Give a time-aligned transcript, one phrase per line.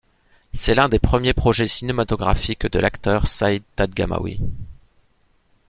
[0.51, 4.39] C'est l'un des premiers projets cinématographiques de l'acteur Saïd Taghmaoui.